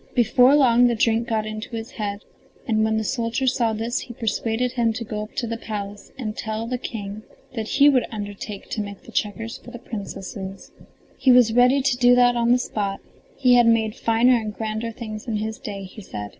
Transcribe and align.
Before 0.15 0.55
long 0.55 0.87
the 0.87 0.95
drink 0.95 1.27
got 1.27 1.45
into 1.45 1.75
his 1.75 1.91
head, 1.91 2.21
and 2.67 2.83
when 2.83 2.97
the 2.97 3.03
soldier 3.03 3.45
saw 3.45 3.71
this 3.71 3.99
he 3.99 4.15
persuaded 4.15 4.71
him 4.71 4.93
to 4.93 5.03
go 5.03 5.21
up 5.21 5.35
to 5.35 5.45
the 5.45 5.57
palace 5.57 6.11
and 6.17 6.35
tell 6.35 6.65
the 6.65 6.79
King 6.79 7.21
that 7.53 7.67
he 7.67 7.87
would 7.87 8.07
undertake 8.09 8.67
to 8.71 8.81
make 8.81 9.03
the 9.03 9.11
checkers 9.11 9.59
for 9.59 9.69
the 9.69 9.77
Princesses. 9.77 10.71
He 11.19 11.31
was 11.31 11.53
ready 11.53 11.83
to 11.83 11.97
do 11.97 12.15
that 12.15 12.35
on 12.35 12.51
the 12.51 12.57
spot; 12.57 12.99
he 13.37 13.53
had 13.53 13.67
made 13.67 13.93
finer 13.95 14.35
and 14.37 14.51
grander 14.55 14.89
things 14.91 15.27
in 15.27 15.35
his 15.37 15.59
day, 15.59 15.83
he 15.83 16.01
said. 16.01 16.29